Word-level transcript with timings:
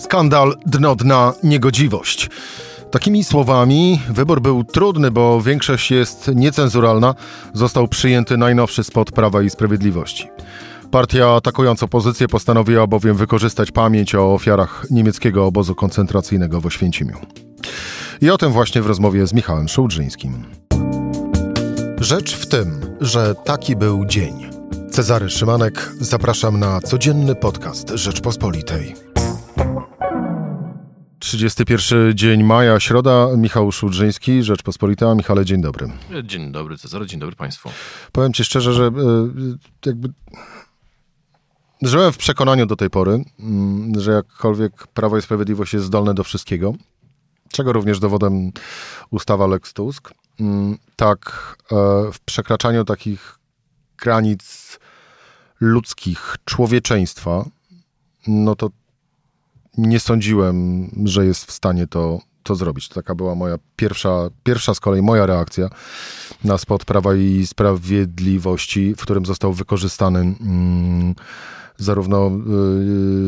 Skandal, 0.00 0.54
dno 0.66 0.96
dna, 0.96 1.32
niegodziwość. 1.42 2.30
Takimi 2.90 3.24
słowami 3.24 4.00
wybór 4.10 4.40
był 4.40 4.64
trudny, 4.64 5.10
bo 5.10 5.42
większość 5.42 5.90
jest 5.90 6.30
niecenzuralna. 6.34 7.14
Został 7.54 7.88
przyjęty 7.88 8.36
najnowszy 8.36 8.84
spot 8.84 9.12
Prawa 9.12 9.42
i 9.42 9.50
Sprawiedliwości. 9.50 10.28
Partia 10.90 11.34
atakując 11.34 11.82
opozycję 11.82 12.28
postanowiła 12.28 12.86
bowiem 12.86 13.16
wykorzystać 13.16 13.70
pamięć 13.72 14.14
o 14.14 14.34
ofiarach 14.34 14.86
niemieckiego 14.90 15.46
obozu 15.46 15.74
koncentracyjnego 15.74 16.60
w 16.60 16.66
Oświęcimiu. 16.66 17.16
I 18.20 18.30
o 18.30 18.38
tym 18.38 18.52
właśnie 18.52 18.82
w 18.82 18.86
rozmowie 18.86 19.26
z 19.26 19.32
Michałem 19.32 19.68
Szołdrzyńskim. 19.68 20.44
Rzecz 21.98 22.36
w 22.36 22.46
tym, 22.46 22.80
że 23.00 23.34
taki 23.34 23.76
był 23.76 24.04
dzień. 24.06 24.50
Cezary 24.90 25.30
Szymanek, 25.30 25.92
zapraszam 26.00 26.60
na 26.60 26.80
codzienny 26.80 27.34
podcast 27.34 27.90
Rzeczpospolitej. 27.90 29.09
31 31.30 32.14
dzień 32.14 32.42
maja, 32.42 32.80
środa, 32.80 33.28
Michał 33.36 33.72
Szudrzyński, 33.72 34.42
Rzeczpospolita. 34.42 35.14
Michale, 35.14 35.44
dzień 35.44 35.62
dobry. 35.62 35.92
Dzień 36.24 36.52
dobry 36.52 36.78
Cezary, 36.78 37.06
dzień 37.06 37.20
dobry 37.20 37.36
Państwu. 37.36 37.70
Powiem 38.12 38.32
Ci 38.32 38.44
szczerze, 38.44 38.72
że 38.72 38.84
e, 38.84 38.90
jakby 39.86 40.08
żyłem 41.82 42.12
w 42.12 42.16
przekonaniu 42.16 42.66
do 42.66 42.76
tej 42.76 42.90
pory, 42.90 43.24
mm, 43.40 44.00
że 44.00 44.12
jakkolwiek 44.12 44.86
Prawo 44.86 45.18
i 45.18 45.22
Sprawiedliwość 45.22 45.72
jest 45.74 45.86
zdolne 45.86 46.14
do 46.14 46.24
wszystkiego, 46.24 46.74
czego 47.52 47.72
również 47.72 48.00
dowodem 48.00 48.52
ustawa 49.10 49.46
Lex 49.46 49.72
Tusk, 49.72 50.10
mm, 50.40 50.78
tak 50.96 51.56
e, 51.72 51.74
w 52.12 52.20
przekraczaniu 52.24 52.84
takich 52.84 53.38
granic 53.98 54.78
ludzkich, 55.60 56.36
człowieczeństwa, 56.44 57.44
no 58.26 58.56
to 58.56 58.70
nie 59.78 60.00
sądziłem, 60.00 60.90
że 61.04 61.26
jest 61.26 61.44
w 61.44 61.52
stanie 61.52 61.86
to, 61.86 62.20
to 62.42 62.54
zrobić. 62.54 62.88
To 62.88 62.94
taka 62.94 63.14
była 63.14 63.34
moja 63.34 63.56
pierwsza, 63.76 64.28
pierwsza 64.44 64.74
z 64.74 64.80
kolei 64.80 65.02
moja 65.02 65.26
reakcja 65.26 65.68
na 66.44 66.58
spot 66.58 66.84
Prawa 66.84 67.14
i 67.14 67.46
Sprawiedliwości, 67.46 68.94
w 68.94 69.02
którym 69.02 69.26
został 69.26 69.52
wykorzystany 69.52 70.18
mm, 70.18 71.14
zarówno 71.76 72.30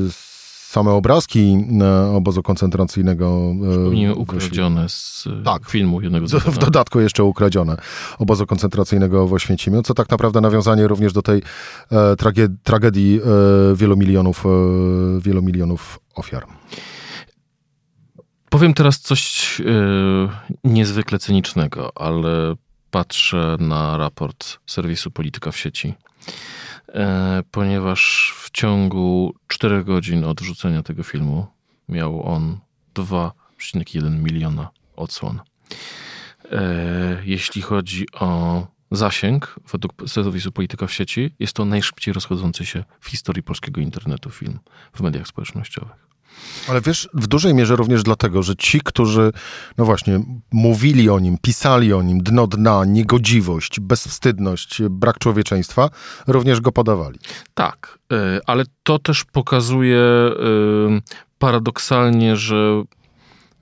y, 0.08 0.31
same 0.72 0.90
obrazki 0.90 1.66
obozu 2.14 2.42
koncentracyjnego. 2.42 3.54
Przypomnijmy, 3.70 4.14
ukradzione 4.14 4.88
z 4.88 5.28
tak, 5.44 5.68
filmu 5.68 6.00
jednego 6.00 6.26
z 6.26 6.32
W 6.32 6.58
dodatku 6.58 7.00
jeszcze 7.00 7.24
ukradzione 7.24 7.76
obozu 8.18 8.46
koncentracyjnego 8.46 9.26
w 9.26 9.32
Oświęcimiu, 9.32 9.82
co 9.82 9.94
tak 9.94 10.10
naprawdę 10.10 10.40
nawiązanie 10.40 10.88
również 10.88 11.12
do 11.12 11.22
tej 11.22 11.42
e, 11.92 12.16
tragedii, 12.16 12.56
tragedii 12.62 13.20
e, 13.20 13.76
wielu 13.76 13.96
milionów, 13.96 14.46
e, 14.46 14.48
wielu 15.20 15.42
milionów 15.42 15.98
ofiar. 16.14 16.46
Powiem 18.50 18.74
teraz 18.74 19.00
coś 19.00 19.60
e, 19.60 19.64
niezwykle 20.64 21.18
cynicznego, 21.18 21.90
ale 21.94 22.54
patrzę 22.90 23.56
na 23.60 23.96
raport 23.96 24.58
serwisu 24.66 25.10
Polityka 25.10 25.50
w 25.50 25.56
sieci 25.56 25.94
E, 26.26 26.61
ponieważ 27.50 28.32
w 28.36 28.50
ciągu 28.50 29.34
4 29.46 29.84
godzin 29.84 30.24
od 30.24 30.40
wrzucenia 30.40 30.82
tego 30.82 31.02
filmu 31.02 31.46
miał 31.88 32.26
on 32.26 32.58
2,1 32.94 34.22
miliona 34.22 34.70
odsłon. 34.96 35.40
E, 36.52 37.22
jeśli 37.24 37.62
chodzi 37.62 38.06
o 38.12 38.66
zasięg, 38.90 39.54
według 39.72 39.92
serwisu 40.06 40.52
Polityka 40.52 40.86
w 40.86 40.92
sieci, 40.92 41.34
jest 41.38 41.52
to 41.52 41.64
najszybciej 41.64 42.14
rozchodzący 42.14 42.66
się 42.66 42.84
w 43.00 43.08
historii 43.08 43.42
polskiego 43.42 43.80
internetu 43.80 44.30
film 44.30 44.58
w 44.92 45.00
mediach 45.00 45.26
społecznościowych. 45.26 46.11
Ale 46.68 46.80
wiesz, 46.80 47.08
w 47.14 47.26
dużej 47.26 47.54
mierze 47.54 47.76
również 47.76 48.02
dlatego, 48.02 48.42
że 48.42 48.56
ci, 48.56 48.80
którzy, 48.80 49.32
no 49.78 49.84
właśnie, 49.84 50.20
mówili 50.52 51.10
o 51.10 51.18
nim, 51.18 51.38
pisali 51.42 51.92
o 51.92 52.02
nim, 52.02 52.22
dno 52.22 52.46
dna, 52.46 52.84
niegodziwość, 52.84 53.80
bezwstydność, 53.80 54.82
brak 54.90 55.18
człowieczeństwa, 55.18 55.90
również 56.26 56.60
go 56.60 56.72
podawali. 56.72 57.18
Tak, 57.54 57.98
e, 58.12 58.40
ale 58.46 58.64
to 58.82 58.98
też 58.98 59.24
pokazuje 59.24 59.98
e, 59.98 60.32
paradoksalnie, 61.38 62.36
że, 62.36 62.82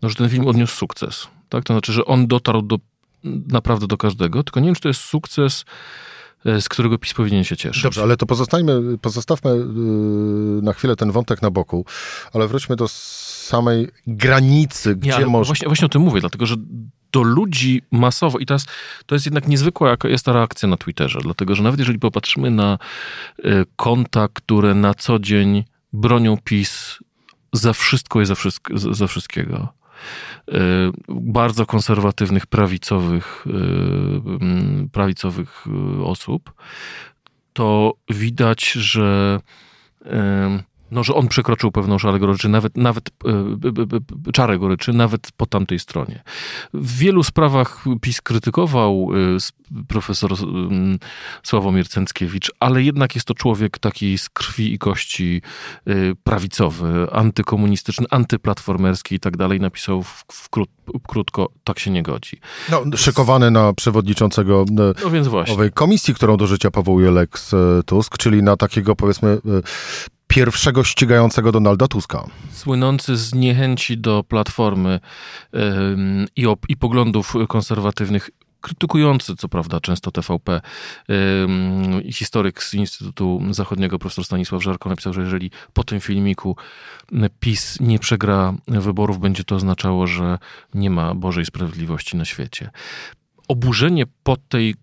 no, 0.02 0.08
że 0.08 0.14
ten 0.14 0.28
film 0.28 0.48
odniósł 0.48 0.76
sukces. 0.76 1.28
Tak? 1.48 1.64
To 1.64 1.74
znaczy, 1.74 1.92
że 1.92 2.04
on 2.04 2.26
dotarł 2.26 2.62
do, 2.62 2.76
naprawdę 3.24 3.86
do 3.86 3.96
każdego, 3.96 4.42
tylko 4.42 4.60
nie 4.60 4.66
wiem, 4.66 4.74
czy 4.74 4.80
to 4.80 4.88
jest 4.88 5.00
sukces 5.00 5.64
z 6.44 6.68
którego 6.68 6.98
PiS 6.98 7.14
powinien 7.14 7.44
się 7.44 7.56
cieszyć. 7.56 7.82
Dobrze, 7.82 8.02
ale 8.02 8.16
to 8.16 8.26
pozostajmy, 8.26 8.98
pozostawmy 8.98 9.50
y, 9.50 10.62
na 10.62 10.72
chwilę 10.72 10.96
ten 10.96 11.12
wątek 11.12 11.42
na 11.42 11.50
boku, 11.50 11.84
ale 12.32 12.48
wróćmy 12.48 12.76
do 12.76 12.88
samej 12.88 13.88
granicy, 14.06 14.96
gdzie 14.96 15.26
może... 15.26 15.48
Właśnie, 15.48 15.68
właśnie 15.68 15.86
o 15.86 15.88
tym 15.88 16.02
mówię, 16.02 16.20
dlatego 16.20 16.46
że 16.46 16.56
do 17.12 17.22
ludzi 17.22 17.82
masowo 17.90 18.38
i 18.38 18.46
teraz 18.46 18.66
to 19.06 19.14
jest 19.14 19.26
jednak 19.26 19.48
niezwykła 19.48 19.90
jaka 19.90 20.08
jest 20.08 20.24
ta 20.24 20.32
reakcja 20.32 20.68
na 20.68 20.76
Twitterze, 20.76 21.18
dlatego 21.22 21.54
że 21.54 21.62
nawet 21.62 21.80
jeżeli 21.80 21.98
popatrzymy 21.98 22.50
na 22.50 22.78
y, 23.38 23.64
konta, 23.76 24.28
które 24.32 24.74
na 24.74 24.94
co 24.94 25.18
dzień 25.18 25.64
bronią 25.92 26.38
PiS 26.44 26.98
za 27.52 27.72
wszystko 27.72 28.20
i 28.20 28.26
za, 28.26 28.34
wszystko, 28.34 28.78
za 28.78 29.06
wszystkiego, 29.06 29.68
bardzo 31.08 31.66
konserwatywnych, 31.66 32.46
prawicowych, 32.46 33.44
y, 33.46 33.50
mm, 33.50 34.88
prawicowych 34.92 35.64
y, 35.98 36.04
osób, 36.04 36.52
to 37.52 37.94
widać, 38.10 38.72
że 38.72 39.40
no, 40.90 41.04
że 41.04 41.14
on 41.14 41.28
przekroczył 41.28 41.72
pewną 41.72 41.98
szalę 41.98 42.18
goryczy, 42.18 42.48
nawet, 42.48 42.76
nawet 42.76 43.10
e, 44.28 44.32
czarę 44.32 44.58
goryczy, 44.58 44.92
nawet 44.92 45.32
po 45.36 45.46
tamtej 45.46 45.78
stronie. 45.78 46.22
W 46.74 46.98
wielu 46.98 47.22
sprawach 47.22 47.84
PiS 48.00 48.20
krytykował 48.20 49.08
e, 49.14 49.84
profesor 49.88 50.30
Sławomir 51.42 51.88
Cęckiewicz, 51.88 52.52
ale 52.60 52.82
jednak 52.82 53.14
jest 53.14 53.26
to 53.26 53.34
człowiek 53.34 53.78
taki 53.78 54.18
z 54.18 54.28
krwi 54.28 54.72
i 54.74 54.78
kości 54.78 55.42
e, 55.86 55.92
prawicowy, 56.24 57.06
antykomunistyczny, 57.12 58.06
antyplatformerski 58.10 59.14
i 59.14 59.20
tak 59.20 59.36
dalej. 59.36 59.60
Napisał 59.60 60.02
w, 60.02 60.24
w 60.32 60.48
krót, 60.48 60.70
krótko, 61.08 61.48
tak 61.64 61.78
się 61.78 61.90
nie 61.90 62.02
godzi. 62.02 62.40
No, 62.70 62.82
szykowany 62.96 63.50
na 63.50 63.72
przewodniczącego 63.72 64.64
no 64.70 64.84
owej 65.52 65.72
komisji, 65.72 66.14
którą 66.14 66.36
do 66.36 66.46
życia 66.46 66.70
powołuje 66.70 67.10
Lex 67.10 67.54
Tusk, 67.86 68.18
czyli 68.18 68.42
na 68.42 68.56
takiego 68.56 68.96
powiedzmy 68.96 69.38
pierwszego 70.30 70.84
ścigającego 70.84 71.52
Donalda 71.52 71.88
Tuska. 71.88 72.24
Słynący 72.50 73.16
z 73.16 73.34
niechęci 73.34 73.98
do 73.98 74.24
platformy 74.24 75.00
yy, 75.52 75.60
i, 76.36 76.46
op- 76.46 76.66
i 76.68 76.76
poglądów 76.76 77.34
konserwatywnych 77.48 78.30
krytykujący, 78.60 79.36
co 79.36 79.48
prawda, 79.48 79.80
często 79.80 80.10
TVP. 80.10 80.60
Yy, 81.08 82.12
historyk 82.12 82.62
z 82.62 82.74
Instytutu 82.74 83.40
Zachodniego, 83.50 83.98
profesor 83.98 84.24
Stanisław 84.24 84.62
Żarko, 84.62 84.88
napisał, 84.88 85.12
że 85.12 85.22
jeżeli 85.22 85.50
po 85.72 85.84
tym 85.84 86.00
filmiku 86.00 86.56
PiS 87.40 87.80
nie 87.80 87.98
przegra 87.98 88.54
wyborów, 88.68 89.18
będzie 89.18 89.44
to 89.44 89.54
oznaczało, 89.54 90.06
że 90.06 90.38
nie 90.74 90.90
ma 90.90 91.14
Bożej 91.14 91.44
Sprawiedliwości 91.44 92.16
na 92.16 92.24
świecie. 92.24 92.70
Oburzenie 93.48 94.04
po 94.22 94.36
tej 94.36 94.74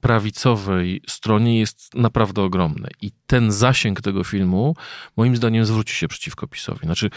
prawicowej 0.00 1.02
stronie 1.08 1.60
jest 1.60 1.94
naprawdę 1.94 2.42
ogromne. 2.42 2.88
I 3.02 3.10
ten 3.26 3.52
zasięg 3.52 4.00
tego 4.00 4.24
filmu, 4.24 4.76
moim 5.16 5.36
zdaniem, 5.36 5.64
zwróci 5.64 5.94
się 5.94 6.08
przeciwko 6.08 6.46
PiSowi. 6.46 6.80
Znaczy, 6.82 7.10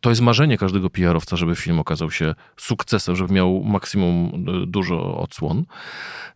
to 0.00 0.10
jest 0.10 0.22
marzenie 0.22 0.58
każdego 0.58 0.90
PR-owca, 0.90 1.36
żeby 1.36 1.56
film 1.56 1.78
okazał 1.78 2.10
się 2.10 2.34
sukcesem, 2.56 3.16
żeby 3.16 3.34
miał 3.34 3.62
maksimum 3.64 4.44
e, 4.48 4.66
dużo 4.66 5.18
odsłon. 5.18 5.64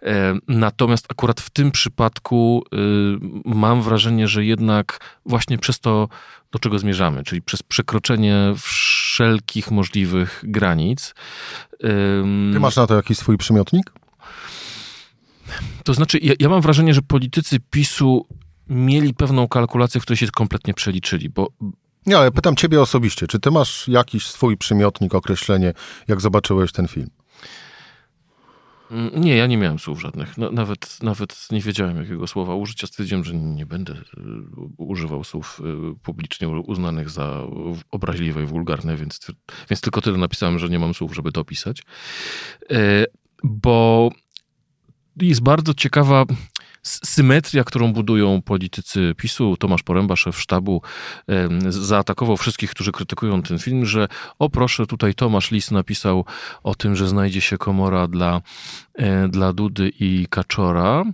E, 0.03 0.35
natomiast 0.49 1.07
akurat 1.11 1.41
w 1.41 1.51
tym 1.51 1.71
przypadku 1.71 2.65
e, 2.73 2.77
mam 3.45 3.83
wrażenie, 3.83 4.29
że 4.29 4.45
jednak 4.45 5.19
właśnie 5.27 5.59
przez 5.59 5.81
to, 5.81 6.09
do 6.53 6.59
czego 6.59 6.79
zmierzamy, 6.79 7.25
czyli 7.25 7.43
przez 7.43 7.63
przekroczenie 7.63 8.37
wszelkich 8.57 9.71
możliwych 9.71 10.45
granic. 10.47 11.15
Ty 12.53 12.61
masz 12.61 12.77
na 12.77 12.87
to 12.87 12.95
jakiś 12.95 13.19
swój 13.19 13.39
przymiotnik? 13.39 13.93
To 15.85 15.95
znaczy, 15.95 16.19
ja, 16.23 16.35
ja 16.41 16.49
mam 16.49 16.61
wrażenie, 16.61 16.95
że 16.95 17.03
politycy 17.03 17.61
PiSu 17.71 18.27
mieli 18.69 19.15
pewną 19.15 19.49
kalkulację, 19.49 20.01
w 20.01 20.05
której 20.05 20.19
się 20.19 20.27
kompletnie 20.27 20.75
przeliczyli, 20.75 21.31
bo 21.31 21.49
nie, 22.07 22.19
ale 22.19 22.33
pytam 22.33 22.57
ciebie 22.57 22.81
osobiście, 22.81 23.27
czy 23.27 23.41
ty 23.41 23.51
masz 23.51 23.89
jakiś 23.89 24.27
swój 24.27 24.57
przymiotnik, 24.57 25.15
określenie, 25.15 25.73
jak 26.09 26.21
zobaczyłeś 26.21 26.73
ten 26.73 26.89
film? 26.89 27.11
Mm, 28.91 29.21
nie, 29.21 29.37
ja 29.37 29.47
nie 29.47 29.57
miałem 29.57 29.79
słów 29.79 30.01
żadnych. 30.01 30.39
No, 30.39 30.51
nawet, 30.51 31.03
nawet 31.03 31.49
nie 31.51 31.61
wiedziałem, 31.61 31.97
jakiego 31.97 32.27
słowa 32.27 32.55
użyć. 32.55 32.87
Stwierdziłem, 32.87 33.25
że 33.25 33.35
nie 33.35 33.67
będę 33.67 33.93
y, 33.93 34.01
używał 34.79 35.25
słów 35.25 35.61
y, 35.95 35.99
publicznie 36.03 36.49
uznanych 36.49 37.11
za 37.11 37.43
obraźliwe 37.91 38.43
i 38.43 38.47
wulgarne, 38.47 38.97
więc, 38.97 39.21
więc 39.71 39.81
tylko 39.81 40.01
tyle 40.01 40.19
napisałem, 40.19 40.59
że 40.59 40.69
nie 40.69 40.79
mam 40.79 40.95
słów, 40.95 41.15
żeby 41.15 41.33
to 41.33 41.41
opisać. 41.41 41.83
E, 42.71 43.05
bo 43.45 44.11
jest 45.21 45.43
bardzo 45.43 45.75
ciekawa 45.75 46.25
symetria, 46.85 47.65
którą 47.65 47.93
budują 47.93 48.43
politycy 48.43 49.15
PiSu, 49.17 49.57
Tomasz 49.57 49.83
Poręba, 49.83 50.17
szef 50.17 50.41
sztabu, 50.41 50.83
zaatakował 51.69 52.37
wszystkich, 52.37 52.71
którzy 52.71 52.93
krytykują 52.93 53.43
ten 53.43 53.59
film, 53.59 53.87
że 53.87 54.09
o 54.39 54.51
proszę, 54.51 54.87
tutaj 54.87 55.15
Tomasz 55.15 55.51
Lis 55.51 55.71
napisał 55.71 56.25
o 56.63 56.75
tym, 56.75 56.97
że 56.97 57.09
znajdzie 57.09 57.41
się 57.41 57.59
komora 57.59 58.09
dla, 58.09 58.41
e, 58.95 59.29
dla 59.29 59.53
Dudy 59.53 59.93
i 60.01 60.27
Kaczora 60.31 61.05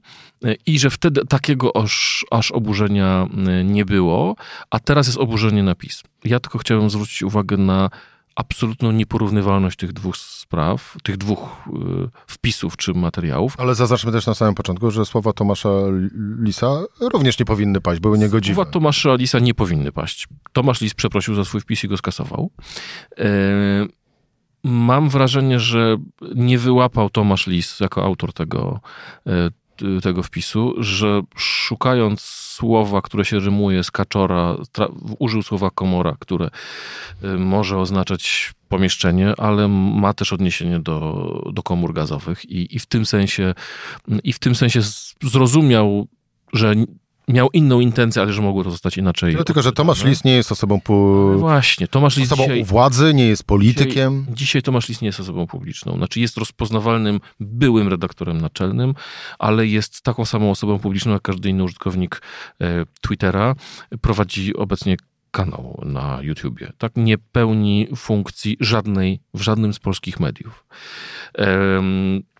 e, 0.44 0.54
i 0.66 0.78
że 0.78 0.90
wtedy 0.90 1.26
takiego 1.26 1.76
aż, 1.76 2.26
aż 2.30 2.52
oburzenia 2.52 3.28
e, 3.46 3.64
nie 3.64 3.84
było, 3.84 4.36
a 4.70 4.78
teraz 4.78 5.06
jest 5.06 5.18
oburzenie 5.18 5.62
na 5.62 5.74
PiS. 5.74 6.02
Ja 6.24 6.40
tylko 6.40 6.58
chciałem 6.58 6.90
zwrócić 6.90 7.22
uwagę 7.22 7.56
na 7.56 7.90
absolutną 8.40 8.92
nieporównywalność 8.92 9.76
tych 9.76 9.92
dwóch 9.92 10.16
spraw, 10.16 10.96
tych 11.02 11.16
dwóch 11.16 11.38
y, 11.38 11.72
wpisów 12.26 12.76
czy 12.76 12.94
materiałów. 12.94 13.54
Ale 13.58 13.74
zaznaczmy 13.74 14.12
też 14.12 14.26
na 14.26 14.34
samym 14.34 14.54
początku, 14.54 14.90
że 14.90 15.04
słowa 15.04 15.32
Tomasza 15.32 15.68
Lisa 16.42 16.82
również 17.00 17.38
nie 17.38 17.44
powinny 17.44 17.80
paść, 17.80 18.00
były 18.00 18.18
niegodziwe. 18.18 18.54
Słowa 18.54 18.70
Tomasza 18.70 19.14
Lisa 19.14 19.38
nie 19.38 19.54
powinny 19.54 19.92
paść. 19.92 20.28
Tomasz 20.52 20.80
Lis 20.80 20.94
przeprosił 20.94 21.34
za 21.34 21.44
swój 21.44 21.60
wpis 21.60 21.84
i 21.84 21.88
go 21.88 21.96
skasował. 21.96 22.50
E, 23.18 23.26
mam 24.64 25.08
wrażenie, 25.08 25.60
że 25.60 25.96
nie 26.34 26.58
wyłapał 26.58 27.10
Tomasz 27.10 27.46
Lis 27.46 27.80
jako 27.80 28.04
autor 28.04 28.32
tego, 28.32 28.80
e, 29.26 29.50
tego 30.02 30.22
wpisu, 30.22 30.74
że 30.78 31.22
szukając 31.36 32.20
słowa, 32.20 33.02
które 33.02 33.24
się 33.24 33.38
rymuje 33.38 33.84
z 33.84 33.90
kaczora, 33.90 34.56
użył 35.18 35.42
słowa 35.42 35.70
komora, 35.70 36.16
które 36.18 36.50
y, 37.24 37.38
może 37.38 37.78
oznaczać 37.78 38.52
pomieszczenie, 38.68 39.34
ale 39.38 39.68
ma 39.68 40.14
też 40.14 40.32
odniesienie 40.32 40.78
do, 40.78 41.50
do 41.52 41.62
komór 41.62 41.94
gazowych 41.94 42.44
i, 42.44 42.76
i 42.76 42.78
w 42.78 42.86
tym 42.86 43.06
sensie 43.06 43.54
i 44.24 44.32
w 44.32 44.38
tym 44.38 44.54
sensie 44.54 44.80
zrozumiał, 45.22 46.06
że 46.52 46.74
miał 47.32 47.48
inną 47.52 47.80
intencję, 47.80 48.22
ale 48.22 48.32
że 48.32 48.42
mogło 48.42 48.64
to 48.64 48.70
zostać 48.70 48.96
inaczej. 48.96 49.34
No, 49.34 49.44
tylko, 49.44 49.62
że 49.62 49.72
Tomasz 49.72 50.04
Lis 50.04 50.24
nie 50.24 50.36
jest 50.36 50.52
osobą 50.52 50.80
pu... 50.80 51.28
No 51.32 51.38
właśnie, 51.38 51.88
Tomasz 51.88 52.16
Lis 52.16 52.32
osobą 52.32 52.42
dzisiaj, 52.42 52.64
władzy, 52.64 53.14
nie 53.14 53.26
jest 53.26 53.44
politykiem. 53.44 54.20
Dzisiaj, 54.20 54.34
dzisiaj 54.36 54.62
Tomasz 54.62 54.88
Lis 54.88 55.00
nie 55.00 55.06
jest 55.06 55.20
osobą 55.20 55.46
publiczną. 55.46 55.96
Znaczy 55.96 56.20
jest 56.20 56.36
rozpoznawalnym 56.36 57.20
byłym 57.40 57.88
redaktorem 57.88 58.40
naczelnym, 58.40 58.94
ale 59.38 59.66
jest 59.66 60.02
taką 60.02 60.24
samą 60.24 60.50
osobą 60.50 60.78
publiczną 60.78 61.12
jak 61.12 61.22
każdy 61.22 61.48
inny 61.48 61.64
użytkownik 61.64 62.22
e, 62.60 62.84
Twittera. 63.00 63.54
Prowadzi 64.00 64.56
obecnie 64.56 64.96
kanał 65.30 65.82
na 65.86 66.18
YouTubie. 66.22 66.72
Tak 66.78 66.92
nie 66.96 67.18
pełni 67.18 67.88
funkcji 67.96 68.56
żadnej 68.60 69.20
w 69.34 69.40
żadnym 69.40 69.72
z 69.72 69.78
polskich 69.78 70.20
mediów. 70.20 70.64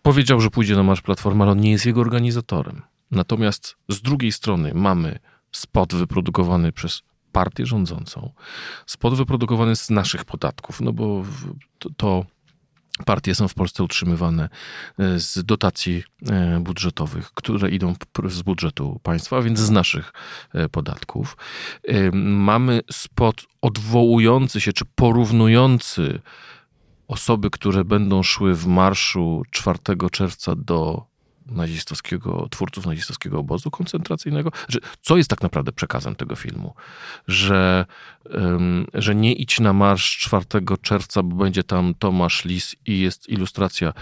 Powiedział, 0.01 0.41
że 0.41 0.49
pójdzie 0.49 0.75
na 0.75 0.83
Marsz 0.83 1.01
Platformy, 1.01 1.43
ale 1.43 1.51
on 1.51 1.59
nie 1.59 1.71
jest 1.71 1.85
jego 1.85 2.01
organizatorem. 2.01 2.81
Natomiast 3.11 3.75
z 3.89 4.01
drugiej 4.01 4.31
strony 4.31 4.71
mamy 4.73 5.19
spot 5.51 5.95
wyprodukowany 5.95 6.71
przez 6.71 7.01
partię 7.31 7.65
rządzącą, 7.65 8.33
spot 8.85 9.15
wyprodukowany 9.15 9.75
z 9.75 9.89
naszych 9.89 10.25
podatków, 10.25 10.81
no 10.81 10.93
bo 10.93 11.23
to, 11.97 12.25
partie 13.05 13.35
są 13.35 13.47
w 13.47 13.53
Polsce 13.53 13.83
utrzymywane 13.83 14.49
e, 14.99 15.19
z 15.19 15.45
dotacji 15.45 16.03
e, 16.29 16.59
budżetowych, 16.59 17.31
które 17.33 17.69
idą 17.69 17.95
z 18.25 18.41
budżetu 18.41 18.99
państwa, 19.03 19.37
a 19.37 19.41
więc 19.41 19.59
z 19.59 19.69
naszych 19.69 20.13
e, 20.53 20.69
podatków. 20.69 21.37
Mamy 22.13 22.81
spot 22.91 23.43
odwołujący 23.61 24.61
się 24.61 24.73
czy 24.73 24.85
porównujący 24.95 26.21
osoby, 27.07 27.49
które 27.49 27.85
będą 27.85 28.23
szły 28.23 28.55
w 28.55 28.67
marszu 28.67 29.43
4 29.51 29.79
czerwca 30.11 30.55
do 30.55 31.10
nazistowskiego, 31.45 32.47
twórców 32.51 32.85
nazistowskiego 32.85 33.39
obozu 33.39 33.71
koncentracyjnego. 33.71 34.51
Że, 34.67 34.79
co 35.01 35.17
jest 35.17 35.29
tak 35.29 35.41
naprawdę 35.41 35.71
przekazem 35.71 36.15
tego 36.15 36.35
filmu? 36.35 36.73
Że, 37.27 37.85
um, 38.33 38.85
że 38.93 39.15
nie 39.15 39.33
idź 39.33 39.59
na 39.59 39.73
marsz 39.73 40.17
4 40.17 40.45
czerwca, 40.81 41.23
bo 41.23 41.35
będzie 41.35 41.63
tam 41.63 41.93
Tomasz 41.99 42.45
Lis 42.45 42.75
i 42.85 42.99
jest 42.99 43.29
ilustracja 43.29 43.93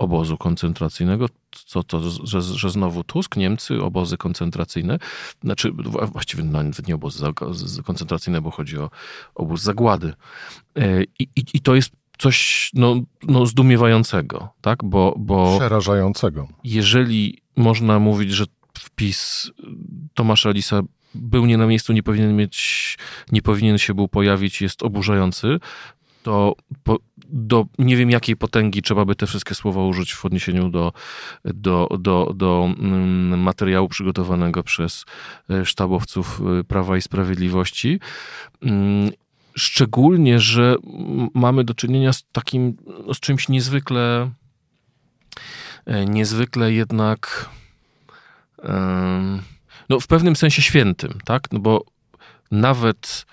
obozu 0.00 0.38
koncentracyjnego, 0.38 1.26
co 1.66 1.82
to, 1.82 2.00
że, 2.24 2.42
że 2.42 2.70
znowu 2.70 3.04
Tusk, 3.04 3.36
Niemcy, 3.36 3.82
obozy 3.82 4.16
koncentracyjne, 4.16 4.98
znaczy 5.42 5.72
właściwie 6.12 6.44
nawet 6.44 6.88
nie 6.88 6.94
obozy 6.94 7.24
koncentracyjne, 7.84 8.40
bo 8.40 8.50
chodzi 8.50 8.78
o 8.78 8.90
obóz 9.34 9.62
zagłady. 9.62 10.12
E, 10.76 11.02
I, 11.02 11.28
i, 11.36 11.44
i 11.54 11.60
to 11.60 11.74
jest 11.74 11.99
coś 12.20 12.70
no, 12.74 13.00
no 13.22 13.46
zdumiewającego, 13.46 14.48
tak? 14.60 14.84
Bo, 14.84 15.14
bo 15.18 15.58
Przerażającego. 15.58 16.48
Jeżeli 16.64 17.38
można 17.56 17.98
mówić, 17.98 18.30
że 18.30 18.44
wpis 18.78 19.50
Tomasza 20.14 20.50
Lisa 20.50 20.82
był 21.14 21.46
nie 21.46 21.58
na 21.58 21.66
miejscu, 21.66 21.92
nie 21.92 22.02
powinien 22.02 22.36
mieć, 22.36 22.98
nie 23.32 23.42
powinien 23.42 23.78
się 23.78 23.94
był 23.94 24.08
pojawić, 24.08 24.62
jest 24.62 24.82
oburzający, 24.82 25.58
to 26.22 26.54
po, 26.82 26.98
do 27.28 27.66
nie 27.78 27.96
wiem 27.96 28.10
jakiej 28.10 28.36
potęgi 28.36 28.82
trzeba 28.82 29.04
by 29.04 29.14
te 29.14 29.26
wszystkie 29.26 29.54
słowa 29.54 29.84
użyć 29.84 30.14
w 30.14 30.24
odniesieniu 30.24 30.70
do, 30.70 30.92
do, 31.44 31.88
do, 32.00 32.32
do 32.34 32.68
mm, 32.78 33.40
materiału 33.40 33.88
przygotowanego 33.88 34.62
przez 34.62 35.04
e, 35.50 35.64
sztabowców 35.64 36.40
e, 36.60 36.64
Prawa 36.64 36.96
i 36.96 37.02
Sprawiedliwości. 37.02 38.00
Szczególnie, 39.60 40.40
że 40.40 40.76
mamy 41.34 41.64
do 41.64 41.74
czynienia 41.74 42.12
z 42.12 42.24
takim, 42.32 42.76
z 43.14 43.20
czymś 43.20 43.48
niezwykle, 43.48 44.30
e, 45.86 46.06
niezwykle 46.06 46.72
jednak, 46.72 47.48
no 49.88 50.00
w 50.00 50.06
pewnym 50.06 50.36
sensie 50.36 50.62
świętym, 50.62 51.18
tak? 51.24 51.52
No 51.52 51.58
bo 51.58 51.84
nawet 52.50 53.26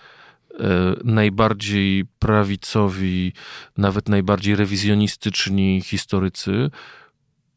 e, 0.59 0.63
najbardziej 1.03 2.05
prawicowi, 2.19 3.33
nawet 3.77 4.09
najbardziej 4.09 4.55
rewizjonistyczni 4.55 5.81
historycy 5.81 6.69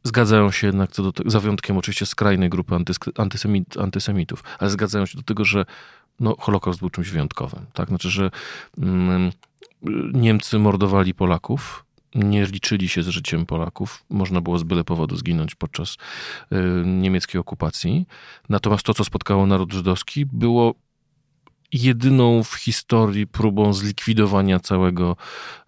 zgadzają 0.02 0.50
się 0.50 0.66
jednak 0.66 0.90
co 0.90 1.02
do 1.02 1.12
tego, 1.12 1.30
za 1.30 1.40
wyjątkiem 1.40 1.76
oczywiście 1.76 2.06
skrajnej 2.06 2.48
grupy 2.48 2.74
antysemit, 3.16 3.76
antysemitów, 3.76 4.44
ale 4.58 4.70
zgadzają 4.70 5.06
się 5.06 5.18
do 5.18 5.24
tego, 5.24 5.44
że 5.44 5.64
no, 6.20 6.36
Holokaust 6.38 6.80
był 6.80 6.90
czymś 6.90 7.10
wyjątkowym. 7.10 7.66
Tak? 7.72 7.88
Znaczy, 7.88 8.10
że 8.10 8.30
mm, 8.78 9.30
Niemcy 10.12 10.58
mordowali 10.58 11.14
Polaków, 11.14 11.84
nie 12.14 12.46
liczyli 12.46 12.88
się 12.88 13.02
z 13.02 13.08
życiem 13.08 13.46
Polaków. 13.46 14.04
Można 14.10 14.40
było 14.40 14.58
z 14.58 14.62
byle 14.62 14.84
powodu 14.84 15.16
zginąć 15.16 15.54
podczas 15.54 15.96
y, 16.52 16.56
niemieckiej 16.86 17.40
okupacji. 17.40 18.06
Natomiast 18.48 18.82
to, 18.82 18.94
co 18.94 19.04
spotkało 19.04 19.46
naród 19.46 19.72
żydowski, 19.72 20.26
było 20.26 20.74
jedyną 21.72 22.42
w 22.42 22.54
historii 22.54 23.26
próbą 23.26 23.72
zlikwidowania 23.72 24.60
całego 24.60 25.16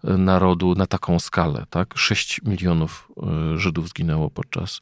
y, 0.03 0.17
narodu 0.17 0.75
na 0.75 0.87
taką 0.87 1.19
skalę. 1.19 1.65
Tak? 1.69 1.97
6 1.97 2.41
milionów 2.43 3.11
y, 3.53 3.57
Żydów 3.59 3.89
zginęło 3.89 4.29
podczas, 4.29 4.81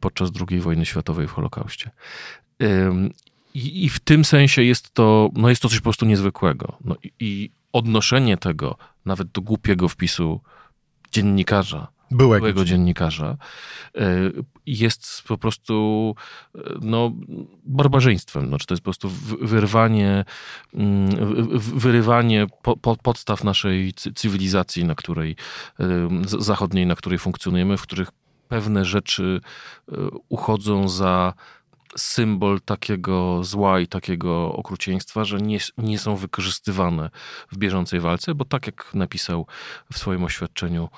podczas 0.00 0.30
II 0.50 0.60
wojny 0.60 0.86
światowej 0.86 1.28
w 1.28 1.32
Holokauście. 1.32 1.90
I, 3.54 3.84
I, 3.84 3.88
w 3.88 4.00
tym 4.00 4.24
sensie 4.24 4.62
jest 4.62 4.94
to, 4.94 5.30
no 5.34 5.48
jest 5.48 5.62
to 5.62 5.68
coś 5.68 5.78
po 5.78 5.82
prostu 5.84 6.06
niezwykłego. 6.06 6.78
No 6.84 6.96
i, 7.02 7.12
i 7.20 7.50
odnoszenie 7.72 8.36
tego 8.36 8.76
nawet 9.04 9.28
do 9.28 9.42
głupiego 9.42 9.88
wpisu 9.88 10.40
dziennikarza, 11.12 11.88
byłego, 12.10 12.40
byłego 12.40 12.64
dziennikarza, 12.64 13.36
e, 13.96 14.30
jest 14.66 15.22
po 15.28 15.38
prostu 15.38 16.14
e, 16.54 16.60
no, 16.82 17.12
barbarzyństwem. 17.64 18.48
Znaczy 18.48 18.66
to 18.66 18.74
jest 18.74 18.82
po 18.82 18.84
prostu 18.84 19.10
wyrwanie, 19.40 20.24
mm, 20.74 21.08
wyrywanie 21.58 22.46
po, 22.62 22.76
po, 22.76 22.96
podstaw 22.96 23.44
naszej 23.44 23.92
cywilizacji, 23.94 24.84
na 24.84 24.94
której, 24.94 25.36
e, 25.80 26.08
zachodniej, 26.26 26.86
na 26.86 26.94
której 26.94 27.18
funkcjonujemy, 27.18 27.76
w 27.76 27.82
których 27.82 28.08
pewne 28.48 28.84
rzeczy 28.84 29.40
uchodzą 30.28 30.88
za 30.88 31.34
symbol 31.96 32.60
takiego 32.60 33.44
zła 33.44 33.80
i 33.80 33.86
takiego 33.86 34.52
okrucieństwa, 34.52 35.24
że 35.24 35.38
nie, 35.38 35.58
nie 35.78 35.98
są 35.98 36.16
wykorzystywane 36.16 37.10
w 37.52 37.58
bieżącej 37.58 38.00
walce, 38.00 38.34
bo 38.34 38.44
tak 38.44 38.66
jak 38.66 38.94
napisał 38.94 39.46
w 39.92 39.98
swoim 39.98 40.24
oświadczeniu 40.24 40.88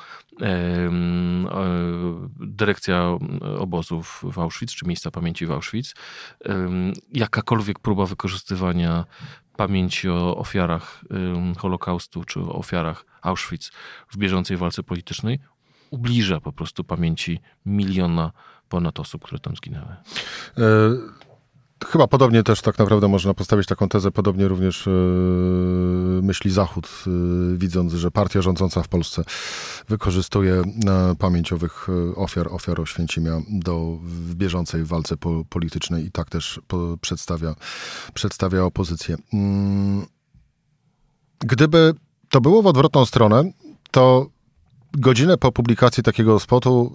e, 0.40 0.90
dyrekcja 2.40 3.18
obozów 3.58 4.22
w 4.32 4.38
Auschwitz, 4.38 4.74
czy 4.74 4.86
miejsca 4.86 5.10
pamięci 5.10 5.46
w 5.46 5.50
Auschwitz, 5.50 5.94
jakakolwiek 7.12 7.78
próba 7.78 8.06
wykorzystywania 8.06 9.04
pamięci 9.56 10.08
o 10.08 10.36
ofiarach 10.36 11.04
Holokaustu, 11.58 12.24
czy 12.24 12.40
o 12.40 12.54
ofiarach 12.54 13.04
Auschwitz 13.22 13.72
w 14.08 14.16
bieżącej 14.16 14.56
walce 14.56 14.82
politycznej 14.82 15.38
ubliża 15.90 16.40
po 16.40 16.52
prostu 16.52 16.85
pamięci 16.85 17.40
miliona 17.66 18.33
ponad 18.69 19.00
osób, 19.00 19.25
które 19.25 19.40
tam 19.40 19.57
zginęły. 19.57 19.97
E, 20.59 20.62
chyba 21.85 22.07
podobnie 22.07 22.43
też 22.43 22.62
tak 22.62 22.78
naprawdę 22.78 23.09
można 23.09 23.35
postawić 23.35 23.66
taką 23.66 23.88
tezę, 23.88 24.11
podobnie 24.11 24.49
również 24.49 24.87
yy, 24.87 26.23
myśli 26.23 26.50
Zachód, 26.50 26.88
yy, 27.07 27.59
widząc, 27.59 27.93
że 27.93 28.11
partia 28.11 28.43
rządząca 28.43 28.83
w 28.83 28.88
Polsce 28.88 29.25
wykorzystuje 29.88 30.55
yy, 30.55 31.16
pamięć 31.19 31.52
owych 31.52 31.88
ofiar, 32.16 32.49
ofiar 32.50 32.81
Oświęcimia 32.81 33.40
do, 33.49 33.99
w 34.02 34.35
bieżącej 34.35 34.85
walce 34.85 35.16
po, 35.16 35.45
politycznej 35.45 36.05
i 36.05 36.11
tak 36.11 36.31
też 36.31 36.61
po, 36.69 36.97
przedstawia, 37.00 37.55
przedstawia 38.14 38.64
opozycję. 38.64 39.16
Mm, 39.33 40.07
gdyby 41.38 41.95
to 42.31 42.40
było 42.40 42.62
w 42.62 42.66
odwrotną 42.66 43.07
stronę, 43.07 43.50
to 43.90 44.26
godzinę 45.00 45.36
po 45.36 45.52
publikacji 45.52 46.02
takiego 46.02 46.40
spotu 46.40 46.92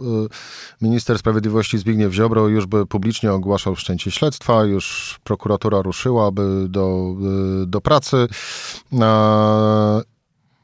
y, 0.81 0.85
minister 0.85 1.19
sprawiedliwości 1.19 1.77
Zbigniew 1.77 2.13
Ziobro 2.13 2.47
już 2.47 2.65
by 2.65 2.85
publicznie 2.85 3.31
ogłaszał 3.31 3.75
wszczęcie 3.75 4.11
śledztwa, 4.11 4.63
już 4.63 5.19
prokuratura 5.23 5.81
ruszyłaby 5.81 6.65
do, 6.69 7.15
y, 7.63 7.67
do 7.67 7.81
pracy. 7.81 8.27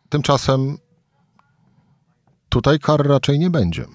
Tymczasem 0.10 0.77
tutaj 2.50 2.79
kar 2.79 3.08
raczej 3.08 3.39
nie 3.39 3.50
będzie. 3.50 3.86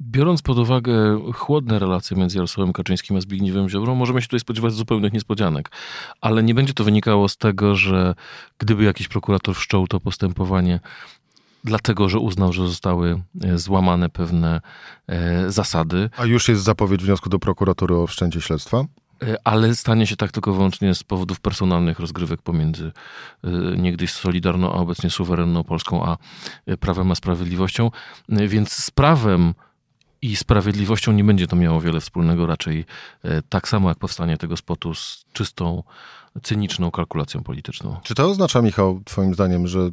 Biorąc 0.00 0.42
pod 0.42 0.58
uwagę 0.58 1.20
chłodne 1.34 1.78
relacje 1.78 2.16
między 2.16 2.36
Jarosławem 2.36 2.72
Kaczyńskim 2.72 3.16
a 3.16 3.20
Zbigniewem 3.20 3.68
Ziobrą, 3.68 3.94
możemy 3.94 4.22
się 4.22 4.26
tutaj 4.26 4.40
spodziewać 4.40 4.72
zupełnych 4.72 5.12
niespodzianek. 5.12 5.70
Ale 6.20 6.42
nie 6.42 6.54
będzie 6.54 6.74
to 6.74 6.84
wynikało 6.84 7.28
z 7.28 7.36
tego, 7.36 7.76
że 7.76 8.14
gdyby 8.58 8.84
jakiś 8.84 9.08
prokurator 9.08 9.54
wszczął 9.54 9.86
to 9.86 10.00
postępowanie 10.00 10.80
dlatego, 11.64 12.08
że 12.08 12.18
uznał, 12.18 12.52
że 12.52 12.68
zostały 12.68 13.22
e, 13.44 13.58
złamane 13.58 14.08
pewne 14.08 14.60
e, 15.06 15.50
zasady. 15.50 16.10
A 16.16 16.26
już 16.26 16.48
jest 16.48 16.62
zapowiedź 16.62 17.04
wniosku 17.04 17.28
do 17.28 17.38
prokuratury 17.38 17.96
o 17.96 18.06
wszczęcie 18.06 18.40
śledztwa? 18.40 18.84
E, 19.22 19.36
ale 19.44 19.74
stanie 19.74 20.06
się 20.06 20.16
tak 20.16 20.32
tylko 20.32 20.52
wyłącznie 20.52 20.94
z 20.94 21.02
powodów 21.02 21.40
personalnych 21.40 22.00
rozgrywek 22.00 22.42
pomiędzy 22.42 22.92
niegdyś 23.76 24.12
Solidarną, 24.12 24.72
a 24.72 24.76
obecnie 24.76 25.10
suwerenną 25.10 25.64
Polską, 25.64 26.04
a 26.04 26.16
prawem 26.80 27.10
a 27.10 27.14
sprawiedliwością. 27.14 27.90
Więc 28.28 28.72
z 28.72 28.90
prawem 28.90 29.54
i 30.22 30.36
sprawiedliwością 30.36 31.12
nie 31.12 31.24
będzie 31.24 31.46
to 31.46 31.56
miało 31.56 31.80
wiele 31.80 32.00
wspólnego, 32.00 32.46
raczej 32.46 32.84
tak 33.48 33.68
samo 33.68 33.88
jak 33.88 33.98
powstanie 33.98 34.36
tego 34.36 34.56
spotu 34.56 34.94
z 34.94 35.24
czystą, 35.32 35.82
cyniczną 36.42 36.90
kalkulacją 36.90 37.42
polityczną. 37.42 37.96
Czy 38.02 38.14
to 38.14 38.26
oznacza, 38.26 38.62
Michał, 38.62 39.00
Twoim 39.04 39.34
zdaniem, 39.34 39.66
że 39.66 39.90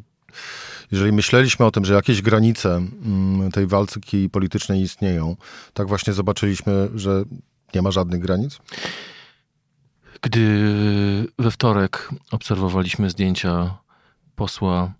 jeżeli 0.91 1.11
myśleliśmy 1.11 1.65
o 1.65 1.71
tym, 1.71 1.85
że 1.85 1.93
jakieś 1.93 2.21
granice 2.21 2.75
mm, 2.75 3.51
tej 3.51 3.67
walki 3.67 4.29
politycznej 4.29 4.81
istnieją, 4.81 5.35
tak 5.73 5.87
właśnie 5.87 6.13
zobaczyliśmy, 6.13 6.89
że 6.95 7.23
nie 7.75 7.81
ma 7.81 7.91
żadnych 7.91 8.21
granic? 8.21 8.59
Gdy 10.21 10.71
we 11.39 11.51
wtorek 11.51 12.09
obserwowaliśmy 12.31 13.09
zdjęcia 13.09 13.77
posła 14.35 14.93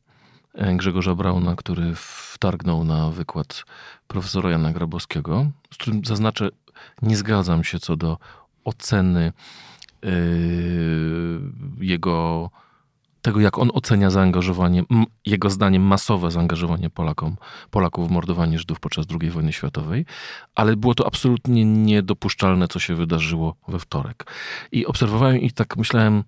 e, 0.53 0.75
Grzegorza 0.75 1.15
Brauna, 1.15 1.55
który 1.55 1.93
wtargnął 1.95 2.83
na 2.83 3.09
wykład 3.09 3.65
profesora 4.07 4.51
Jana 4.51 4.71
Grabowskiego, 4.71 5.51
z 5.73 5.77
którym 5.77 6.05
zaznaczę, 6.05 6.49
nie 7.01 7.17
zgadzam 7.17 7.63
się 7.63 7.79
co 7.79 7.95
do 7.95 8.17
oceny 8.63 9.33
yy, 10.01 10.11
jego 11.79 12.49
tego, 13.21 13.39
jak 13.39 13.57
on 13.57 13.69
ocenia 13.73 14.09
zaangażowanie, 14.09 14.83
jego 15.25 15.49
zdaniem 15.49 15.81
masowe 15.81 16.31
zaangażowanie 16.31 16.89
Polakom, 16.89 17.35
Polaków 17.71 18.07
w 18.07 18.11
mordowanie 18.11 18.59
Żydów 18.59 18.79
podczas 18.79 19.05
II 19.21 19.31
wojny 19.31 19.53
światowej, 19.53 20.05
ale 20.55 20.75
było 20.75 20.95
to 20.95 21.07
absolutnie 21.07 21.65
niedopuszczalne, 21.65 22.67
co 22.67 22.79
się 22.79 22.95
wydarzyło 22.95 23.55
we 23.67 23.79
wtorek. 23.79 24.31
I 24.71 24.85
obserwowałem 24.85 25.41
i 25.41 25.51
tak 25.51 25.77
myślałem, 25.77 26.23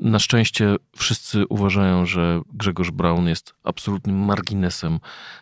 na 0.00 0.18
szczęście 0.18 0.76
wszyscy 0.96 1.46
uważają, 1.46 2.06
że 2.06 2.40
Grzegorz 2.52 2.90
Braun 2.90 3.28
jest 3.28 3.54
absolutnym 3.64 4.16
marginesem 4.16 5.00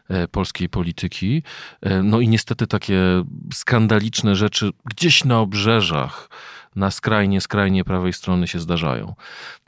e, 0.09 0.29
polskiej 0.29 0.69
polityki. 0.69 1.43
E, 1.81 2.03
no 2.03 2.21
i 2.21 2.29
niestety 2.29 2.67
takie 2.67 3.01
skandaliczne 3.53 4.37
rzeczy 4.37 4.71
gdzieś 4.85 5.25
na 5.25 5.41
obrzeżach 5.41 6.29
na 6.77 6.91
skrajnie, 6.91 7.41
skrajnie 7.41 7.85
prawej 7.85 8.13
strony 8.13 8.47
się 8.47 8.59
zdarzają. 8.59 9.15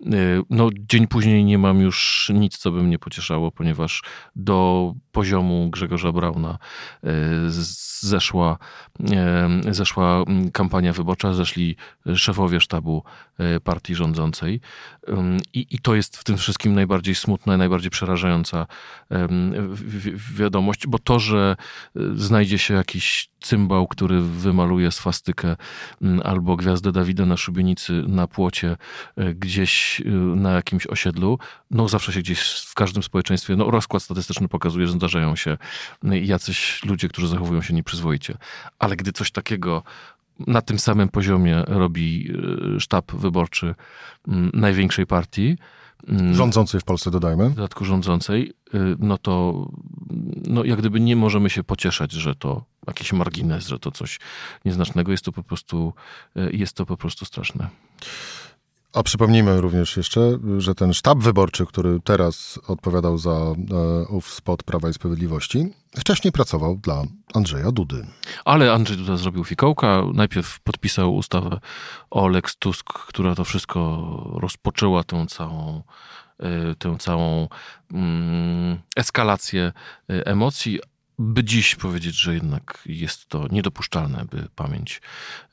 Y, 0.00 0.06
no, 0.50 0.68
dzień 0.88 1.06
później 1.06 1.44
nie 1.44 1.58
mam 1.58 1.80
już 1.80 2.30
nic, 2.34 2.58
co 2.58 2.70
by 2.70 2.82
mnie 2.82 2.98
pocieszało, 2.98 3.52
ponieważ 3.52 4.02
do 4.36 4.94
poziomu 5.12 5.70
Grzegorza 5.70 6.12
Brauna 6.12 6.58
y, 7.04 7.08
zeszła, 8.00 8.58
zeszła 9.70 10.24
kampania 10.52 10.92
wyborcza, 10.92 11.34
zeszli 11.34 11.76
szefowie 12.14 12.60
sztabu 12.60 13.02
partii 13.64 13.94
rządzącej. 13.94 14.60
I, 15.54 15.66
I 15.70 15.78
to 15.78 15.94
jest 15.94 16.16
w 16.16 16.24
tym 16.24 16.36
wszystkim 16.36 16.74
najbardziej 16.74 17.14
smutna 17.14 17.56
najbardziej 17.56 17.90
przerażająca 17.90 18.66
wiadomość, 20.34 20.86
bo 20.86 20.98
to, 20.98 21.18
że 21.18 21.56
znajdzie 22.14 22.58
się 22.58 22.74
jakiś 22.74 23.28
cymbał, 23.40 23.86
który 23.86 24.20
wymaluje 24.20 24.92
swastykę 24.92 25.56
albo 26.24 26.56
gwiazdę 26.56 26.92
Dawida 26.92 27.26
na 27.26 27.36
szubienicy 27.36 28.04
na 28.06 28.26
płocie 28.26 28.76
gdzieś 29.34 30.02
na 30.36 30.52
jakimś 30.52 30.86
osiedlu, 30.86 31.38
no 31.70 31.88
zawsze 31.88 32.12
się 32.12 32.20
gdzieś 32.20 32.40
w 32.50 32.74
każdym 32.74 33.02
społeczeństwie, 33.02 33.56
no 33.56 33.70
rozkład 33.70 34.02
statystyczny 34.02 34.48
pokazuje, 34.48 34.86
że 34.86 34.92
zdarzają 34.92 35.36
się 35.36 35.58
jacyś 36.02 36.84
ludzie, 36.84 37.08
którzy 37.08 37.28
zachowują 37.28 37.62
się 37.62 37.74
nieprzyzwoicie. 37.74 38.38
Ale 38.86 38.96
gdy 38.96 39.12
coś 39.12 39.30
takiego 39.30 39.82
na 40.46 40.62
tym 40.62 40.78
samym 40.78 41.08
poziomie 41.08 41.62
robi 41.66 42.30
y, 42.76 42.80
sztab 42.80 43.12
wyborczy 43.12 43.74
mm, 44.28 44.50
największej 44.54 45.06
partii. 45.06 45.58
Mm, 46.08 46.34
rządzącej 46.34 46.80
w 46.80 46.84
Polsce, 46.84 47.10
dodajmy. 47.10 47.50
W 47.50 47.54
dodatku 47.54 47.84
rządzącej, 47.84 48.52
y, 48.74 48.78
no 48.98 49.18
to 49.18 49.66
no 50.46 50.64
jak 50.64 50.78
gdyby 50.78 51.00
nie 51.00 51.16
możemy 51.16 51.50
się 51.50 51.64
pocieszać, 51.64 52.12
że 52.12 52.34
to 52.34 52.64
jakiś 52.86 53.12
margines, 53.12 53.66
że 53.66 53.78
to 53.78 53.90
coś 53.90 54.20
nieznacznego. 54.64 55.12
Jest 55.12 55.24
to 55.24 55.32
po 55.32 55.42
prostu, 55.42 55.92
y, 56.36 56.50
jest 56.52 56.76
to 56.76 56.86
po 56.86 56.96
prostu 56.96 57.24
straszne. 57.24 57.68
A 58.96 59.02
przypomnijmy 59.02 59.60
również 59.60 59.96
jeszcze, 59.96 60.38
że 60.58 60.74
ten 60.74 60.94
sztab 60.94 61.18
wyborczy, 61.18 61.66
który 61.66 62.00
teraz 62.04 62.60
odpowiadał 62.68 63.18
za 63.18 63.30
e, 63.30 63.54
ów 64.08 64.34
spot 64.34 64.62
Prawa 64.62 64.88
i 64.88 64.92
Sprawiedliwości, 64.92 65.72
wcześniej 65.98 66.32
pracował 66.32 66.76
dla 66.76 67.02
Andrzeja 67.34 67.72
Dudy. 67.72 68.06
Ale 68.44 68.72
Andrzej 68.72 68.96
Duda 68.96 69.16
zrobił 69.16 69.44
fikołka. 69.44 70.02
Najpierw 70.14 70.60
podpisał 70.60 71.16
ustawę 71.16 71.60
o 72.10 72.28
Lex 72.28 72.56
Tusk, 72.56 72.92
która 72.92 73.34
to 73.34 73.44
wszystko 73.44 73.80
rozpoczęła 74.40 75.04
tę 75.04 75.26
całą 75.26 75.82
e, 76.38 76.74
tę 76.74 76.96
całą 76.98 77.48
mm, 77.92 78.78
eskalację 78.96 79.72
e, 80.10 80.26
emocji, 80.26 80.80
by 81.18 81.44
dziś 81.44 81.74
powiedzieć, 81.74 82.14
że 82.14 82.34
jednak 82.34 82.82
jest 82.86 83.28
to 83.28 83.46
niedopuszczalne, 83.50 84.24
by 84.30 84.48
pamięć 84.54 85.00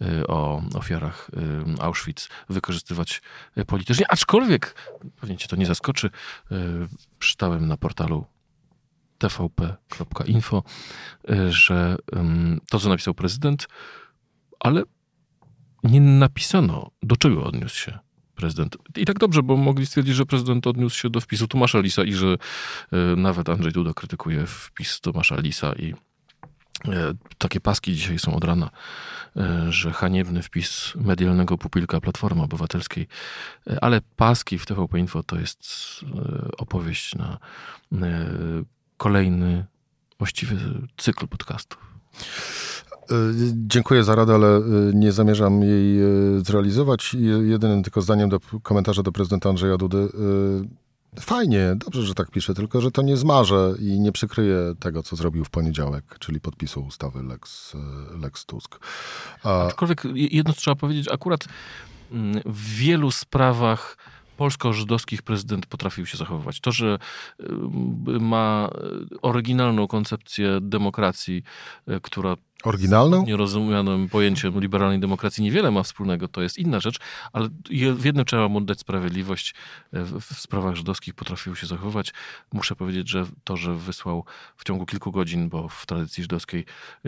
y, 0.02 0.28
o 0.28 0.62
ofiarach 0.74 1.30
y, 1.78 1.82
Auschwitz 1.82 2.30
wykorzystywać 2.50 3.22
y, 3.58 3.66
politycznie. 3.66 4.12
Aczkolwiek, 4.12 4.76
pewnie 5.20 5.38
cię 5.38 5.48
to 5.48 5.56
nie 5.56 5.66
zaskoczy, 5.66 6.10
czytałem 7.20 7.68
na 7.68 7.78
portalu 7.78 8.26
tvp.info, 9.18 10.64
że 11.50 11.98
to, 12.70 12.80
co 12.80 12.90
napisał 12.90 13.14
prezydent, 13.14 13.68
ale 14.60 14.84
nie 15.84 16.02
napisano, 16.02 16.92
do 17.04 17.16
czego 17.16 17.44
odniósł 17.44 17.76
się 17.76 18.00
prezydent. 18.36 18.78
I 18.96 19.06
tak 19.06 19.20
dobrze, 19.20 19.44
bo 19.44 19.58
mogli 19.58 19.86
stwierdzić, 19.86 20.16
że 20.16 20.26
prezydent 20.26 20.68
odniósł 20.68 20.98
się 20.98 21.10
do 21.10 21.22
wpisu 21.22 21.48
Tomasza 21.48 21.80
Lisa 21.80 22.04
i 22.04 22.14
że 22.14 22.38
e, 22.92 22.98
nawet 23.16 23.50
Andrzej 23.50 23.72
Duda 23.72 23.94
krytykuje 23.94 24.46
wpis 24.46 25.02
Tomasza 25.02 25.36
Lisa 25.36 25.74
i 25.74 25.94
e, 26.88 27.14
takie 27.38 27.60
paski 27.60 27.94
dzisiaj 27.94 28.20
są 28.20 28.36
od 28.36 28.44
rana, 28.44 28.70
e, 29.38 29.72
że 29.72 29.92
haniebny 29.92 30.42
wpis 30.42 30.94
medialnego 30.96 31.58
pupilka 31.58 32.02
Platformy 32.02 32.44
Obywatelskiej, 32.44 33.08
ale 33.82 34.02
paski 34.16 34.60
w 34.60 34.66
TVP 34.66 35.00
Info 35.00 35.24
to 35.24 35.40
jest 35.40 35.66
opowieść 36.58 37.16
na 37.16 37.38
kolejny 38.98 39.66
właściwy 40.20 40.58
cykl 40.98 41.28
podcastów. 41.28 41.94
E, 43.12 43.16
dziękuję 43.54 44.04
za 44.04 44.16
radę, 44.16 44.34
ale 44.34 44.58
e, 44.58 44.62
nie 44.94 45.12
zamierzam 45.12 45.62
jej 45.64 46.02
e, 46.02 46.06
zrealizować. 46.46 47.16
Jedynym 47.42 47.84
tylko 47.84 48.02
zdaniem 48.02 48.30
do 48.30 48.40
komentarza 48.64 49.04
do 49.04 49.12
prezydenta 49.12 49.50
Andrzeja 49.50 49.78
Dudy. 49.78 50.10
Fajnie, 51.20 51.76
dobrze, 51.76 52.04
że 52.04 52.14
tak 52.14 52.32
pisze, 52.32 52.54
tylko 52.54 52.82
że 52.82 52.92
to 52.92 53.02
nie 53.02 53.18
zmarze 53.18 53.74
i 53.80 54.00
nie 54.00 54.12
przykryje 54.12 54.58
tego, 54.80 55.04
co 55.04 55.16
zrobił 55.16 55.46
w 55.46 55.50
poniedziałek, 55.50 56.16
czyli 56.20 56.40
podpisu 56.40 56.86
ustawy 56.86 57.24
Lex, 57.24 57.74
Lex 58.22 58.46
Tusk. 58.46 58.80
A... 59.44 59.68
Aczkolwiek 59.68 60.04
jedno 60.16 60.54
trzeba 60.54 60.76
powiedzieć, 60.76 61.08
akurat 61.12 61.46
mm, 62.12 62.42
w 62.46 62.76
wielu 62.76 63.12
sprawach 63.12 63.98
polsko-żydowskich 64.38 65.22
prezydent 65.22 65.66
potrafił 65.66 66.06
się 66.06 66.18
zachowywać. 66.18 66.60
To, 66.60 66.72
że 66.72 67.00
y, 67.40 67.46
ma 68.20 68.70
oryginalną 69.22 69.88
koncepcję 69.88 70.60
demokracji, 70.62 71.44
y, 71.90 72.00
która 72.02 72.36
Oryginalną? 72.64 73.26
Nierozumianym 73.26 74.10
pojęciem 74.10 74.60
liberalnej 74.60 75.00
demokracji 75.00 75.44
niewiele 75.44 75.72
ma 75.72 75.84
wspólnego, 75.84 76.28
to 76.28 76.42
jest 76.42 76.58
inna 76.58 76.80
rzecz, 76.80 77.00
ale 77.34 77.50
w 77.96 78.06
jednym 78.06 78.26
trzeba 78.26 78.48
mu 78.48 78.58
oddać 78.58 78.80
sprawiedliwość. 78.80 79.56
W, 79.94 80.20
w 80.20 80.40
sprawach 80.40 80.76
żydowskich 80.76 81.14
potrafił 81.14 81.56
się 81.56 81.68
zachowywać. 81.68 82.14
Muszę 82.54 82.76
powiedzieć, 82.76 83.10
że 83.10 83.26
to, 83.44 83.58
że 83.58 83.76
wysłał 83.76 84.26
w 84.56 84.64
ciągu 84.64 84.86
kilku 84.86 85.12
godzin, 85.12 85.50
bo 85.50 85.70
w 85.70 85.86
tradycji 85.86 86.24
żydowskiej 86.24 86.66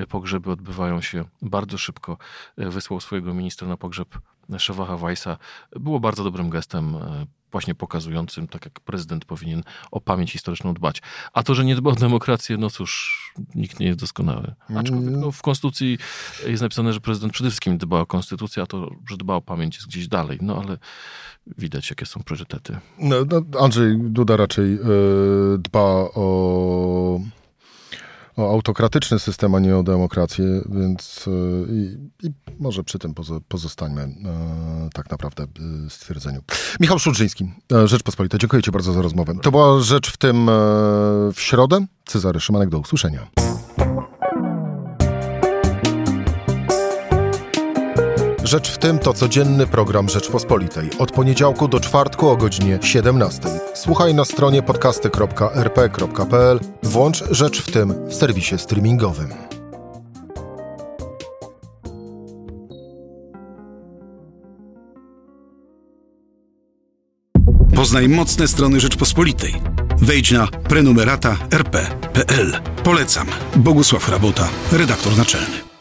pogrzeby 0.10 0.52
odbywają 0.52 1.02
się 1.02 1.26
bardzo 1.42 1.78
szybko, 1.78 2.18
wysłał 2.58 3.00
swojego 3.00 3.34
ministra 3.34 3.68
na 3.68 3.78
pogrzeb 3.78 4.18
Szewacha 4.58 4.98
Weissa, 4.98 5.38
było 5.76 6.00
bardzo 6.00 6.24
dobrym 6.24 6.50
gestem 6.50 6.98
właśnie 7.56 7.76
pokazującym, 7.76 8.48
tak 8.48 8.66
jak 8.66 8.80
prezydent 8.80 9.26
powinien 9.26 9.64
o 9.92 10.02
pamięć 10.02 10.32
historyczną 10.32 10.74
dbać. 10.74 11.02
A 11.34 11.44
to, 11.44 11.56
że 11.56 11.66
nie 11.66 11.76
dba 11.76 11.92
o 11.92 11.96
demokrację, 11.96 12.58
no 12.58 12.70
cóż, 12.70 13.22
nikt 13.56 13.80
nie 13.80 13.88
jest 13.88 14.00
doskonały. 14.00 14.56
Aczkolwiek 14.76 15.12
no, 15.12 15.32
w 15.32 15.42
Konstytucji 15.42 15.98
jest 16.48 16.62
napisane, 16.62 16.94
że 16.94 17.00
prezydent 17.00 17.34
przede 17.34 17.50
wszystkim 17.50 17.78
dba 17.78 18.00
o 18.00 18.06
konstytucję, 18.06 18.64
a 18.64 18.66
to, 18.66 18.92
że 19.10 19.18
dba 19.18 19.36
o 19.36 19.42
pamięć 19.42 19.76
jest 19.76 19.88
gdzieś 19.88 20.08
dalej. 20.08 20.40
No 20.42 20.62
ale 20.64 20.78
widać, 21.58 21.90
jakie 21.90 22.06
są 22.06 22.24
priorytety. 22.24 22.78
No, 23.00 23.16
no 23.32 23.60
Andrzej 23.60 23.98
Duda 23.98 24.38
raczej 24.38 24.72
yy, 24.72 25.58
dba 25.58 25.84
o 26.16 27.20
o 28.38 28.52
autokratyczny 28.52 29.20
system, 29.20 29.56
a 29.56 29.60
nie 29.60 29.78
o 29.78 29.84
demokrację, 29.84 30.46
więc 30.70 31.26
e, 31.28 31.32
i, 31.74 31.98
i 32.28 32.32
może 32.60 32.84
przy 32.84 33.00
tym 33.00 33.14
pozostańmy 33.48 34.02
e, 34.02 34.90
tak 34.94 35.12
naprawdę 35.12 35.44
e, 35.44 35.90
stwierdzeniu. 35.90 36.42
Michał 36.80 37.00
Szulżyński, 37.00 37.52
Rzeczpospolita, 37.86 38.38
dziękuję 38.38 38.62
Ci 38.62 38.72
bardzo 38.72 38.94
za 38.94 39.02
rozmowę. 39.02 39.34
To 39.42 39.52
była 39.52 39.80
rzecz 39.80 40.12
w 40.12 40.18
tym 40.18 40.46
w 41.34 41.40
środę. 41.40 41.86
Cezary 42.06 42.40
Szymanek, 42.40 42.70
do 42.70 42.80
usłyszenia. 42.80 43.28
Rzecz 48.46 48.72
w 48.72 48.78
tym 48.78 49.00
to 49.00 49.14
codzienny 49.14 49.68
program 49.68 50.10
Rzeczpospolitej. 50.10 50.90
Od 51.00 51.12
poniedziałku 51.12 51.68
do 51.68 51.80
czwartku 51.80 52.30
o 52.30 52.38
godzinie 52.38 52.80
17. 52.82 53.42
Słuchaj 53.74 54.14
na 54.14 54.26
stronie 54.26 54.62
podcasty.rp.pl. 54.62 56.60
Włącz 56.96 57.24
Rzecz 57.32 57.62
w 57.62 57.72
tym 57.72 58.10
w 58.10 58.14
serwisie 58.14 58.58
streamingowym. 58.58 59.34
Poznaj 67.76 68.10
mocne 68.10 68.48
strony 68.48 68.80
Rzeczpospolitej. 68.80 69.54
Wejdź 69.98 70.32
na 70.32 70.48
prenumerata 70.48 71.38
rp.pl. 71.52 72.60
Polecam. 72.84 73.28
Bogusław 73.56 74.10
Rabota, 74.10 74.50
redaktor 74.72 75.18
naczelny. 75.18 75.75